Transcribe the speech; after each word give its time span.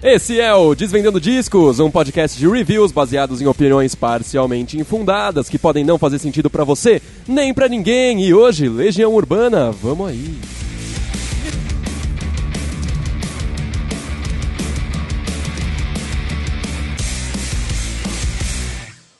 Esse 0.00 0.40
é 0.40 0.54
o 0.54 0.76
Desvendando 0.76 1.20
Discos, 1.20 1.80
um 1.80 1.90
podcast 1.90 2.38
de 2.38 2.48
reviews 2.48 2.92
baseados 2.92 3.42
em 3.42 3.46
opiniões 3.46 3.96
parcialmente 3.96 4.78
infundadas 4.78 5.48
que 5.48 5.58
podem 5.58 5.82
não 5.84 5.98
fazer 5.98 6.20
sentido 6.20 6.48
pra 6.48 6.62
você 6.62 7.02
nem 7.26 7.52
pra 7.52 7.68
ninguém. 7.68 8.22
E 8.22 8.32
hoje, 8.32 8.68
Legião 8.68 9.12
Urbana, 9.12 9.72
vamos 9.72 10.08
aí. 10.08 10.38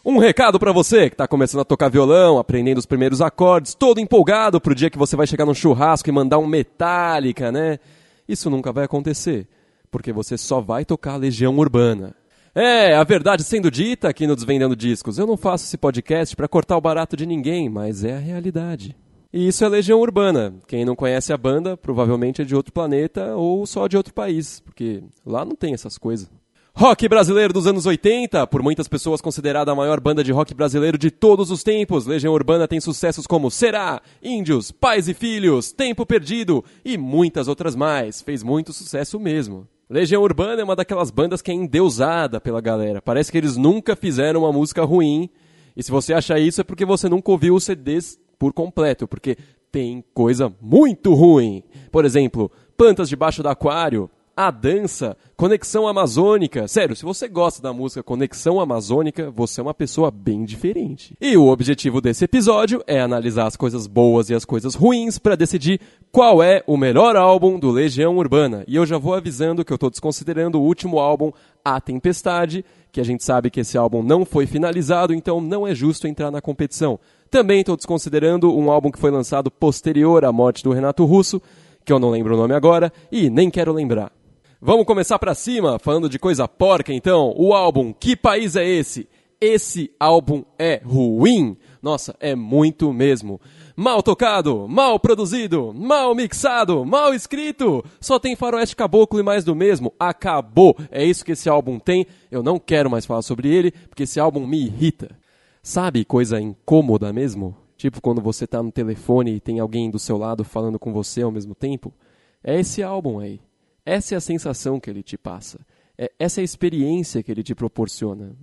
Um 0.04 0.18
recado 0.18 0.60
pra 0.60 0.70
você 0.70 1.10
que 1.10 1.16
tá 1.16 1.26
começando 1.26 1.62
a 1.62 1.64
tocar 1.64 1.88
violão, 1.88 2.38
aprendendo 2.38 2.78
os 2.78 2.86
primeiros 2.86 3.20
acordes, 3.20 3.74
todo 3.74 3.98
empolgado 3.98 4.60
pro 4.60 4.76
dia 4.76 4.88
que 4.88 4.96
você 4.96 5.16
vai 5.16 5.26
chegar 5.26 5.44
num 5.44 5.54
churrasco 5.54 6.08
e 6.08 6.12
mandar 6.12 6.38
um 6.38 6.46
Metallica, 6.46 7.50
né? 7.50 7.80
Isso 8.28 8.48
nunca 8.48 8.72
vai 8.72 8.84
acontecer, 8.84 9.46
porque 9.90 10.12
você 10.12 10.38
só 10.38 10.60
vai 10.60 10.84
tocar 10.84 11.16
Legião 11.16 11.56
Urbana. 11.58 12.14
É, 12.54 12.94
a 12.94 13.04
verdade 13.04 13.44
sendo 13.44 13.70
dita 13.70 14.08
aqui 14.08 14.26
no 14.26 14.34
Desvendando 14.34 14.74
Discos, 14.74 15.18
eu 15.18 15.26
não 15.26 15.36
faço 15.36 15.64
esse 15.64 15.76
podcast 15.76 16.34
pra 16.34 16.48
cortar 16.48 16.76
o 16.76 16.80
barato 16.80 17.16
de 17.16 17.26
ninguém, 17.26 17.68
mas 17.68 18.04
é 18.04 18.16
a 18.16 18.18
realidade. 18.18 18.96
E 19.32 19.46
isso 19.46 19.64
é 19.64 19.68
Legião 19.68 20.00
Urbana. 20.00 20.54
Quem 20.66 20.84
não 20.84 20.96
conhece 20.96 21.32
a 21.32 21.36
banda 21.36 21.76
provavelmente 21.76 22.40
é 22.42 22.44
de 22.44 22.56
outro 22.56 22.72
planeta 22.72 23.36
ou 23.36 23.66
só 23.66 23.86
de 23.86 23.96
outro 23.96 24.14
país, 24.14 24.60
porque 24.60 25.02
lá 25.24 25.44
não 25.44 25.54
tem 25.54 25.74
essas 25.74 25.98
coisas. 25.98 26.30
Rock 26.74 27.08
brasileiro 27.08 27.52
dos 27.52 27.66
anos 27.66 27.86
80, 27.86 28.46
por 28.46 28.62
muitas 28.62 28.86
pessoas 28.86 29.20
considerada 29.20 29.72
a 29.72 29.74
maior 29.74 30.00
banda 30.00 30.22
de 30.22 30.30
rock 30.30 30.54
brasileiro 30.54 30.96
de 30.96 31.10
todos 31.10 31.50
os 31.50 31.64
tempos, 31.64 32.06
Legião 32.06 32.32
Urbana 32.32 32.68
tem 32.68 32.80
sucessos 32.80 33.26
como 33.26 33.50
Será, 33.50 34.00
Índios, 34.22 34.70
Pais 34.70 35.08
e 35.08 35.14
Filhos, 35.14 35.72
Tempo 35.72 36.06
Perdido 36.06 36.64
e 36.84 36.96
muitas 36.96 37.48
outras 37.48 37.74
mais. 37.74 38.22
Fez 38.22 38.44
muito 38.44 38.72
sucesso 38.72 39.18
mesmo. 39.18 39.66
Legião 39.90 40.22
Urbana 40.22 40.60
é 40.60 40.64
uma 40.64 40.76
daquelas 40.76 41.10
bandas 41.10 41.40
que 41.40 41.50
é 41.50 41.54
endeusada 41.54 42.40
pela 42.40 42.60
galera. 42.60 43.00
Parece 43.00 43.32
que 43.32 43.38
eles 43.38 43.56
nunca 43.56 43.96
fizeram 43.96 44.40
uma 44.40 44.52
música 44.52 44.84
ruim. 44.84 45.30
E 45.76 45.82
se 45.82 45.90
você 45.90 46.12
acha 46.12 46.38
isso 46.38 46.60
é 46.60 46.64
porque 46.64 46.84
você 46.84 47.08
nunca 47.08 47.30
ouviu 47.30 47.54
os 47.54 47.64
CDs 47.64 48.18
por 48.38 48.52
completo, 48.52 49.08
porque 49.08 49.36
tem 49.72 50.04
coisa 50.12 50.52
muito 50.60 51.14
ruim. 51.14 51.62
Por 51.90 52.04
exemplo, 52.04 52.50
Plantas 52.78 53.08
debaixo 53.08 53.42
do 53.42 53.48
aquário, 53.48 54.08
a 54.38 54.52
dança, 54.52 55.16
Conexão 55.36 55.88
Amazônica. 55.88 56.68
Sério, 56.68 56.94
se 56.94 57.04
você 57.04 57.26
gosta 57.26 57.60
da 57.60 57.72
música 57.72 58.04
Conexão 58.04 58.60
Amazônica, 58.60 59.32
você 59.32 59.60
é 59.60 59.64
uma 59.64 59.74
pessoa 59.74 60.12
bem 60.12 60.44
diferente. 60.44 61.16
E 61.20 61.36
o 61.36 61.48
objetivo 61.48 62.00
desse 62.00 62.24
episódio 62.24 62.80
é 62.86 63.00
analisar 63.00 63.48
as 63.48 63.56
coisas 63.56 63.88
boas 63.88 64.30
e 64.30 64.36
as 64.36 64.44
coisas 64.44 64.76
ruins 64.76 65.18
para 65.18 65.34
decidir 65.34 65.80
qual 66.12 66.40
é 66.40 66.62
o 66.68 66.76
melhor 66.76 67.16
álbum 67.16 67.58
do 67.58 67.72
Legião 67.72 68.16
Urbana. 68.16 68.62
E 68.68 68.76
eu 68.76 68.86
já 68.86 68.96
vou 68.96 69.12
avisando 69.12 69.64
que 69.64 69.72
eu 69.72 69.74
estou 69.74 69.90
desconsiderando 69.90 70.60
o 70.60 70.64
último 70.64 71.00
álbum, 71.00 71.32
A 71.64 71.80
Tempestade, 71.80 72.64
que 72.92 73.00
a 73.00 73.04
gente 73.04 73.24
sabe 73.24 73.50
que 73.50 73.58
esse 73.58 73.76
álbum 73.76 74.04
não 74.04 74.24
foi 74.24 74.46
finalizado, 74.46 75.12
então 75.12 75.40
não 75.40 75.66
é 75.66 75.74
justo 75.74 76.06
entrar 76.06 76.30
na 76.30 76.40
competição. 76.40 77.00
Também 77.28 77.58
estou 77.58 77.76
desconsiderando 77.76 78.56
um 78.56 78.70
álbum 78.70 78.92
que 78.92 79.00
foi 79.00 79.10
lançado 79.10 79.50
posterior 79.50 80.24
à 80.24 80.30
morte 80.30 80.62
do 80.62 80.70
Renato 80.70 81.04
Russo, 81.04 81.42
que 81.84 81.92
eu 81.92 81.98
não 81.98 82.10
lembro 82.10 82.34
o 82.34 82.38
nome 82.38 82.54
agora 82.54 82.92
e 83.10 83.28
nem 83.28 83.50
quero 83.50 83.72
lembrar. 83.72 84.12
Vamos 84.60 84.86
começar 84.86 85.20
pra 85.20 85.36
cima, 85.36 85.78
falando 85.78 86.08
de 86.08 86.18
coisa 86.18 86.48
porca 86.48 86.92
então. 86.92 87.32
O 87.36 87.54
álbum 87.54 87.92
Que 87.92 88.16
País 88.16 88.56
é 88.56 88.68
Esse? 88.68 89.08
Esse 89.40 89.92
álbum 90.00 90.42
é 90.58 90.82
ruim. 90.84 91.56
Nossa, 91.80 92.16
é 92.18 92.34
muito 92.34 92.92
mesmo. 92.92 93.40
Mal 93.76 94.02
tocado, 94.02 94.66
mal 94.66 94.98
produzido, 94.98 95.72
mal 95.72 96.12
mixado, 96.12 96.84
mal 96.84 97.14
escrito. 97.14 97.84
Só 98.00 98.18
tem 98.18 98.34
faroeste 98.34 98.74
caboclo 98.74 99.20
e 99.20 99.22
mais 99.22 99.44
do 99.44 99.54
mesmo. 99.54 99.94
Acabou. 99.96 100.76
É 100.90 101.04
isso 101.04 101.24
que 101.24 101.32
esse 101.32 101.48
álbum 101.48 101.78
tem. 101.78 102.04
Eu 102.28 102.42
não 102.42 102.58
quero 102.58 102.90
mais 102.90 103.06
falar 103.06 103.22
sobre 103.22 103.48
ele, 103.54 103.70
porque 103.70 104.02
esse 104.02 104.18
álbum 104.18 104.44
me 104.44 104.66
irrita. 104.66 105.16
Sabe 105.62 106.04
coisa 106.04 106.40
incômoda 106.40 107.12
mesmo? 107.12 107.56
Tipo 107.76 108.00
quando 108.00 108.20
você 108.20 108.44
tá 108.44 108.60
no 108.60 108.72
telefone 108.72 109.36
e 109.36 109.40
tem 109.40 109.60
alguém 109.60 109.88
do 109.88 110.00
seu 110.00 110.18
lado 110.18 110.42
falando 110.42 110.80
com 110.80 110.92
você 110.92 111.22
ao 111.22 111.30
mesmo 111.30 111.54
tempo? 111.54 111.94
É 112.42 112.58
esse 112.58 112.82
álbum 112.82 113.20
aí. 113.20 113.40
Essa 113.88 114.16
é 114.16 114.18
a 114.18 114.20
sensação 114.20 114.78
que 114.78 114.90
ele 114.90 115.02
te 115.02 115.16
passa. 115.16 115.58
É, 115.96 116.12
essa 116.18 116.40
é 116.40 116.42
a 116.42 116.44
experiência 116.44 117.22
que 117.22 117.32
ele 117.32 117.42
te 117.42 117.54
proporciona. 117.54 118.36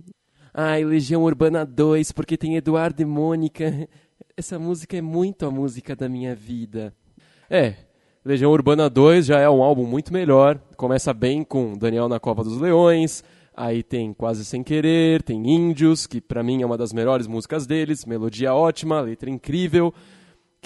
Ai, 0.52 0.84
Legião 0.84 1.22
Urbana 1.22 1.64
2, 1.64 2.10
porque 2.10 2.36
tem 2.36 2.56
Eduardo 2.56 3.00
e 3.00 3.04
Mônica. 3.04 3.88
Essa 4.36 4.58
música 4.58 4.96
é 4.96 5.00
muito 5.00 5.46
a 5.46 5.50
música 5.50 5.94
da 5.94 6.08
minha 6.08 6.34
vida. 6.34 6.92
É, 7.48 7.74
Legião 8.24 8.50
Urbana 8.50 8.90
2 8.90 9.26
já 9.26 9.38
é 9.38 9.48
um 9.48 9.62
álbum 9.62 9.86
muito 9.86 10.12
melhor. 10.12 10.58
Começa 10.76 11.14
bem 11.14 11.44
com 11.44 11.78
Daniel 11.78 12.08
na 12.08 12.18
Cova 12.18 12.42
dos 12.42 12.60
Leões. 12.60 13.22
Aí 13.56 13.84
tem 13.84 14.12
Quase 14.12 14.44
Sem 14.44 14.64
Querer, 14.64 15.22
tem 15.22 15.48
Índios, 15.48 16.08
que 16.08 16.20
para 16.20 16.42
mim 16.42 16.60
é 16.60 16.66
uma 16.66 16.76
das 16.76 16.92
melhores 16.92 17.28
músicas 17.28 17.68
deles. 17.68 18.04
Melodia 18.04 18.52
ótima, 18.52 19.00
letra 19.00 19.30
incrível 19.30 19.94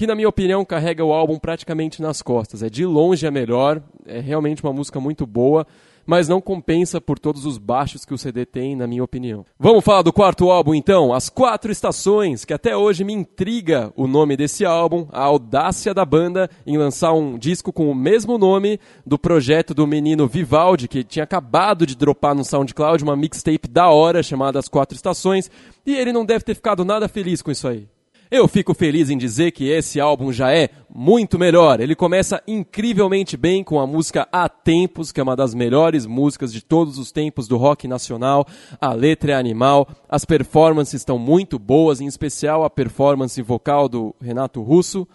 que 0.00 0.06
na 0.06 0.14
minha 0.14 0.30
opinião 0.30 0.64
carrega 0.64 1.04
o 1.04 1.12
álbum 1.12 1.38
praticamente 1.38 2.00
nas 2.00 2.22
costas. 2.22 2.62
É 2.62 2.70
de 2.70 2.86
longe 2.86 3.26
a 3.26 3.30
melhor, 3.30 3.82
é 4.06 4.18
realmente 4.18 4.64
uma 4.64 4.72
música 4.72 4.98
muito 4.98 5.26
boa, 5.26 5.66
mas 6.06 6.26
não 6.26 6.40
compensa 6.40 7.02
por 7.02 7.18
todos 7.18 7.44
os 7.44 7.58
baixos 7.58 8.06
que 8.06 8.14
o 8.14 8.16
CD 8.16 8.46
tem, 8.46 8.74
na 8.74 8.86
minha 8.86 9.04
opinião. 9.04 9.44
Vamos 9.58 9.84
falar 9.84 10.00
do 10.00 10.10
quarto 10.10 10.50
álbum 10.50 10.74
então, 10.74 11.12
As 11.12 11.28
Quatro 11.28 11.70
Estações, 11.70 12.46
que 12.46 12.54
até 12.54 12.74
hoje 12.74 13.04
me 13.04 13.12
intriga 13.12 13.92
o 13.94 14.06
nome 14.06 14.38
desse 14.38 14.64
álbum, 14.64 15.06
a 15.12 15.22
audácia 15.22 15.92
da 15.92 16.06
banda 16.06 16.48
em 16.66 16.78
lançar 16.78 17.12
um 17.12 17.36
disco 17.36 17.70
com 17.70 17.90
o 17.90 17.94
mesmo 17.94 18.38
nome 18.38 18.80
do 19.04 19.18
projeto 19.18 19.74
do 19.74 19.86
menino 19.86 20.26
Vivaldi, 20.26 20.88
que 20.88 21.04
tinha 21.04 21.24
acabado 21.24 21.84
de 21.84 21.94
dropar 21.94 22.34
no 22.34 22.42
SoundCloud 22.42 23.04
uma 23.04 23.14
mixtape 23.14 23.68
da 23.68 23.90
hora 23.90 24.22
chamada 24.22 24.58
As 24.58 24.66
Quatro 24.66 24.96
Estações, 24.96 25.50
e 25.84 25.94
ele 25.94 26.10
não 26.10 26.24
deve 26.24 26.42
ter 26.42 26.54
ficado 26.54 26.86
nada 26.86 27.06
feliz 27.06 27.42
com 27.42 27.50
isso 27.50 27.68
aí. 27.68 27.86
Eu 28.30 28.46
fico 28.46 28.72
feliz 28.74 29.10
em 29.10 29.18
dizer 29.18 29.50
que 29.50 29.68
esse 29.68 29.98
álbum 29.98 30.32
já 30.32 30.52
é 30.52 30.68
muito 30.88 31.36
melhor. 31.36 31.80
Ele 31.80 31.96
começa 31.96 32.40
incrivelmente 32.46 33.36
bem 33.36 33.64
com 33.64 33.80
a 33.80 33.86
música 33.88 34.28
Há 34.30 34.48
Tempos, 34.48 35.10
que 35.10 35.18
é 35.18 35.22
uma 35.24 35.34
das 35.34 35.52
melhores 35.52 36.06
músicas 36.06 36.52
de 36.52 36.62
todos 36.62 36.96
os 36.96 37.10
tempos 37.10 37.48
do 37.48 37.56
rock 37.56 37.88
nacional. 37.88 38.46
A 38.80 38.92
letra 38.92 39.32
é 39.32 39.34
animal, 39.34 39.88
as 40.08 40.24
performances 40.24 41.00
estão 41.00 41.18
muito 41.18 41.58
boas, 41.58 42.00
em 42.00 42.06
especial 42.06 42.62
a 42.62 42.70
performance 42.70 43.42
vocal 43.42 43.88
do 43.88 44.14
Renato 44.20 44.62
Russo. 44.62 45.08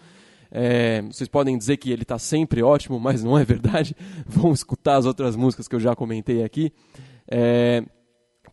É, 0.52 1.00
vocês 1.00 1.26
podem 1.26 1.56
dizer 1.56 1.78
que 1.78 1.90
ele 1.90 2.02
está 2.02 2.18
sempre 2.18 2.62
ótimo, 2.62 3.00
mas 3.00 3.24
não 3.24 3.38
é 3.38 3.46
verdade. 3.46 3.96
Vão 4.28 4.52
escutar 4.52 4.96
as 4.96 5.06
outras 5.06 5.36
músicas 5.36 5.66
que 5.66 5.74
eu 5.74 5.80
já 5.80 5.96
comentei 5.96 6.44
aqui. 6.44 6.70
É, 7.26 7.82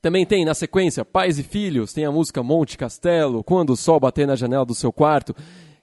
também 0.02 0.26
tem 0.26 0.46
na 0.46 0.54
sequência 0.54 1.06
Pais 1.06 1.40
e 1.40 1.44
Filhos, 1.44 1.94
tem 1.94 2.06
a 2.06 2.12
música 2.12 2.44
Monte 2.44 2.78
Castelo, 2.78 3.44
Quando 3.44 3.72
o 3.72 3.78
Sol 3.78 4.00
Bater 4.00 4.28
na 4.28 4.36
Janela 4.36 4.66
do 4.66 4.76
Seu 4.76 4.92
Quarto, 4.92 5.36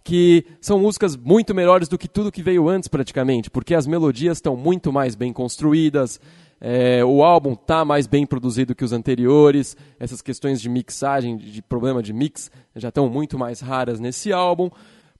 que 0.03 0.45
são 0.61 0.79
músicas 0.79 1.17
muito 1.17 1.55
melhores 1.55 1.89
do 1.89 1.99
que 1.99 2.09
tudo 2.09 2.33
que 2.33 2.43
veio 2.43 2.69
antes 2.69 2.89
praticamente, 2.89 3.51
porque 3.51 3.75
as 3.75 3.87
melodias 3.87 4.39
estão 4.39 4.57
muito 4.57 4.93
mais 4.93 5.15
bem 5.15 5.33
construídas, 5.33 6.21
é, 6.61 7.03
o 7.05 7.23
álbum 7.23 7.55
está 7.55 7.85
mais 7.85 8.07
bem 8.07 8.27
produzido 8.27 8.75
que 8.75 8.85
os 8.85 8.93
anteriores, 8.93 9.77
essas 9.99 10.21
questões 10.21 10.61
de 10.61 10.69
mixagem, 10.69 11.37
de 11.37 11.63
problema 11.63 12.03
de 12.03 12.13
mix, 12.13 12.51
já 12.77 12.91
estão 12.91 13.09
muito 13.09 13.39
mais 13.39 13.61
raras 13.61 13.99
nesse 13.99 14.31
álbum. 14.33 14.71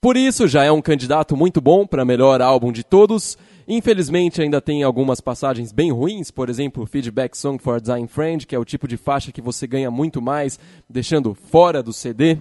Por 0.03 0.17
isso, 0.17 0.49
já 0.49 0.65
é 0.65 0.73
um 0.73 0.81
candidato 0.81 1.37
muito 1.37 1.61
bom 1.61 1.87
para 1.87 2.07
melhor 2.07 2.41
álbum 2.41 2.73
de 2.73 2.83
todos. 2.83 3.37
Infelizmente, 3.69 4.41
ainda 4.41 4.59
tem 4.59 4.83
algumas 4.83 5.21
passagens 5.21 5.73
bem 5.73 5.93
ruins, 5.93 6.31
por 6.31 6.49
exemplo, 6.49 6.87
Feedback 6.87 7.37
Song 7.37 7.63
for 7.63 7.75
a 7.75 7.79
Design 7.79 8.09
Friend, 8.09 8.47
que 8.47 8.55
é 8.55 8.59
o 8.59 8.65
tipo 8.65 8.89
de 8.89 8.97
faixa 8.97 9.31
que 9.31 9.43
você 9.43 9.67
ganha 9.67 9.91
muito 9.91 10.23
mais 10.23 10.59
deixando 10.89 11.35
fora 11.35 11.83
do 11.83 11.93
CD. 11.93 12.39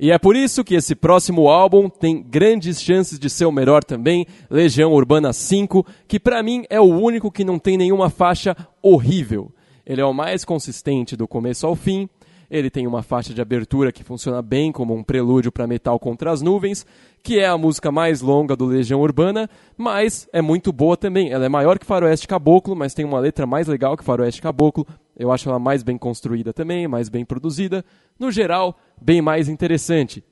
E 0.00 0.10
é 0.10 0.18
por 0.18 0.34
isso 0.34 0.64
que 0.64 0.76
esse 0.76 0.94
próximo 0.94 1.50
álbum 1.50 1.90
tem 1.90 2.22
grandes 2.22 2.80
chances 2.80 3.18
de 3.18 3.28
ser 3.28 3.44
o 3.44 3.52
melhor 3.52 3.84
também, 3.84 4.26
Legião 4.48 4.90
Urbana 4.94 5.30
5, 5.30 5.84
que 6.08 6.18
para 6.18 6.42
mim 6.42 6.64
é 6.70 6.80
o 6.80 6.84
único 6.84 7.30
que 7.30 7.44
não 7.44 7.58
tem 7.58 7.76
nenhuma 7.76 8.08
faixa 8.08 8.56
horrível. 8.80 9.52
Ele 9.84 10.00
é 10.00 10.04
o 10.06 10.14
mais 10.14 10.42
consistente 10.42 11.16
do 11.16 11.28
começo 11.28 11.66
ao 11.66 11.76
fim, 11.76 12.08
ele 12.50 12.70
tem 12.70 12.86
uma 12.86 13.02
faixa 13.02 13.34
de 13.34 13.40
abertura 13.40 13.92
que 13.92 14.02
funciona 14.02 14.40
bem 14.40 14.72
como 14.72 14.94
um 14.94 15.02
prelúdio 15.02 15.52
para 15.52 15.66
Metal 15.66 15.98
contra 15.98 16.30
as 16.30 16.40
Nuvens, 16.40 16.86
que 17.22 17.38
é 17.38 17.46
a 17.46 17.58
música 17.58 17.92
mais 17.92 18.20
longa 18.20 18.56
do 18.56 18.64
Legião 18.64 19.00
Urbana, 19.00 19.48
mas 19.76 20.28
é 20.32 20.40
muito 20.40 20.72
boa 20.72 20.96
também. 20.96 21.30
Ela 21.30 21.44
é 21.44 21.48
maior 21.48 21.78
que 21.78 21.84
Faroeste 21.84 22.26
Caboclo, 22.26 22.74
mas 22.74 22.94
tem 22.94 23.04
uma 23.04 23.18
letra 23.18 23.46
mais 23.46 23.66
legal 23.66 23.96
que 23.96 24.04
Faroeste 24.04 24.40
Caboclo. 24.40 24.86
Eu 25.16 25.30
acho 25.30 25.48
ela 25.48 25.58
mais 25.58 25.82
bem 25.82 25.98
construída 25.98 26.52
também, 26.52 26.88
mais 26.88 27.08
bem 27.08 27.24
produzida. 27.24 27.84
No 28.18 28.30
geral, 28.30 28.78
bem 29.00 29.20
mais 29.20 29.48
interessante. 29.48 30.24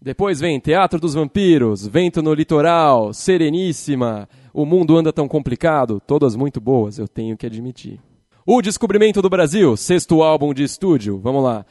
Depois 0.00 0.38
vem 0.38 0.60
Teatro 0.60 1.00
dos 1.00 1.14
Vampiros, 1.14 1.86
Vento 1.86 2.22
no 2.22 2.34
Litoral, 2.34 3.12
Sereníssima, 3.14 4.28
O 4.52 4.66
Mundo 4.66 4.96
Anda 4.96 5.12
Tão 5.12 5.26
Complicado, 5.26 6.00
todas 6.06 6.36
muito 6.36 6.60
boas, 6.60 6.98
eu 6.98 7.08
tenho 7.08 7.36
que 7.36 7.46
admitir. 7.46 7.98
O 8.46 8.60
Descobrimento 8.60 9.22
do 9.22 9.30
Brasil, 9.30 9.74
sexto 9.74 10.22
álbum 10.22 10.52
de 10.52 10.62
estúdio. 10.62 11.18
Vamos 11.18 11.42
lá. 11.42 11.64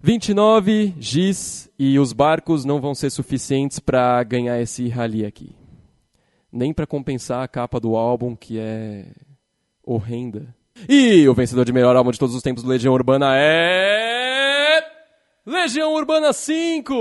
29 0.00 0.94
Gs 0.96 1.70
e 1.78 1.98
os 1.98 2.14
barcos 2.14 2.64
não 2.64 2.80
vão 2.80 2.94
ser 2.94 3.10
suficientes 3.10 3.78
para 3.78 4.22
ganhar 4.22 4.58
esse 4.62 4.88
rally 4.88 5.26
aqui. 5.26 5.54
Nem 6.50 6.72
para 6.72 6.86
compensar 6.86 7.44
a 7.44 7.48
capa 7.48 7.78
do 7.78 7.96
álbum, 7.96 8.34
que 8.34 8.58
é 8.58 9.08
horrenda. 9.84 10.54
E 10.88 11.28
o 11.28 11.34
vencedor 11.34 11.66
de 11.66 11.72
melhor 11.72 11.94
álbum 11.94 12.10
de 12.10 12.18
todos 12.18 12.34
os 12.34 12.42
tempos 12.42 12.62
do 12.62 12.70
Legião 12.70 12.94
Urbana 12.94 13.36
é. 13.36 14.09
Legião 15.46 15.94
Urbana 15.94 16.34
5! 16.34 16.94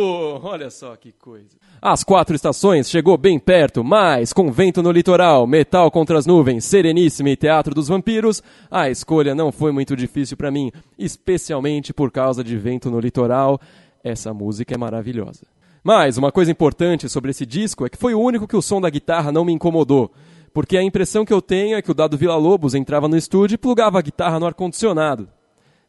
Olha 0.44 0.70
só 0.70 0.96
que 0.96 1.12
coisa. 1.12 1.58
As 1.82 2.06
quatro 2.06 2.34
estações 2.34 2.90
chegou 2.90 3.18
bem 3.18 3.38
perto, 3.38 3.84
mas 3.84 4.32
com 4.32 4.50
vento 4.50 4.82
no 4.82 4.94
litoral, 4.94 5.46
metal 5.46 5.92
contra 5.92 6.18
as 6.18 6.26
nuvens, 6.26 6.64
sereníssima 6.64 7.32
e 7.32 7.36
teatro 7.36 7.76
dos 7.76 7.90
vampiros, 7.90 8.42
a 8.72 8.90
escolha 8.90 9.36
não 9.36 9.52
foi 9.52 9.74
muito 9.74 9.94
difícil 9.94 10.38
para 10.38 10.50
mim, 10.50 10.72
especialmente 10.98 11.94
por 11.94 12.12
causa 12.12 12.42
de 12.42 12.58
vento 12.58 12.90
no 12.90 13.02
litoral. 13.02 13.60
Essa 14.02 14.34
música 14.34 14.74
é 14.74 14.78
maravilhosa. 14.78 15.46
Mas 15.84 16.18
uma 16.18 16.32
coisa 16.32 16.50
importante 16.50 17.10
sobre 17.10 17.32
esse 17.32 17.46
disco 17.46 17.86
é 17.86 17.90
que 17.90 17.98
foi 17.98 18.14
o 18.14 18.22
único 18.22 18.48
que 18.48 18.56
o 18.56 18.62
som 18.62 18.80
da 18.80 18.90
guitarra 18.90 19.34
não 19.34 19.44
me 19.44 19.52
incomodou. 19.52 20.14
Porque 20.54 20.78
a 20.78 20.84
impressão 20.84 21.26
que 21.26 21.34
eu 21.34 21.42
tenho 21.42 21.76
é 21.76 21.82
que 21.82 21.92
o 21.92 21.94
Dado 21.94 22.18
Vila 22.18 22.38
Lobos 22.38 22.74
entrava 22.74 23.10
no 23.10 23.18
estúdio 23.18 23.56
e 23.56 23.58
plugava 23.58 24.00
a 24.00 24.02
guitarra 24.02 24.40
no 24.40 24.46
ar-condicionado. 24.46 25.28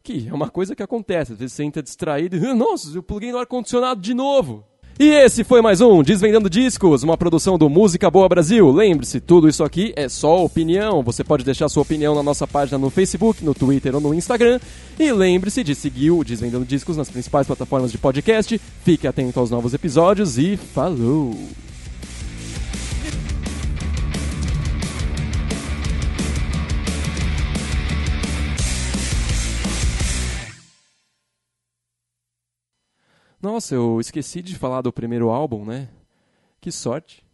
Que 0.02 0.28
é 0.28 0.32
uma 0.32 0.48
coisa 0.48 0.74
que 0.74 0.82
acontece, 0.82 1.32
às 1.32 1.38
vezes 1.38 1.52
você 1.54 1.62
entra 1.62 1.82
distraído 1.82 2.36
e, 2.36 2.54
nossa, 2.54 2.90
eu 2.96 3.02
pluguei 3.02 3.30
no 3.30 3.38
ar-condicionado 3.38 4.00
de 4.00 4.14
novo. 4.14 4.64
E 4.98 5.08
esse 5.08 5.44
foi 5.44 5.62
mais 5.62 5.80
um 5.80 6.02
Desvendando 6.02 6.50
Discos, 6.50 7.02
uma 7.02 7.16
produção 7.16 7.56
do 7.56 7.70
Música 7.70 8.10
Boa 8.10 8.28
Brasil. 8.28 8.70
Lembre-se, 8.70 9.18
tudo 9.18 9.48
isso 9.48 9.64
aqui 9.64 9.94
é 9.96 10.10
só 10.10 10.44
opinião. 10.44 11.02
Você 11.02 11.24
pode 11.24 11.42
deixar 11.42 11.70
sua 11.70 11.82
opinião 11.82 12.14
na 12.14 12.22
nossa 12.22 12.46
página 12.46 12.76
no 12.76 12.90
Facebook, 12.90 13.42
no 13.42 13.54
Twitter 13.54 13.94
ou 13.94 14.00
no 14.00 14.12
Instagram. 14.12 14.60
E 14.98 15.10
lembre-se 15.10 15.64
de 15.64 15.74
seguir 15.74 16.10
o 16.10 16.22
Desvendando 16.22 16.66
Discos 16.66 16.98
nas 16.98 17.08
principais 17.08 17.46
plataformas 17.46 17.90
de 17.90 17.96
podcast. 17.96 18.60
Fique 18.84 19.06
atento 19.06 19.40
aos 19.40 19.50
novos 19.50 19.72
episódios 19.72 20.36
e 20.36 20.58
falou! 20.58 21.34
Nossa, 33.40 33.74
eu 33.74 33.98
esqueci 34.00 34.42
de 34.42 34.56
falar 34.56 34.82
do 34.82 34.92
primeiro 34.92 35.30
álbum, 35.30 35.64
né? 35.64 35.88
Que 36.60 36.70
sorte. 36.70 37.24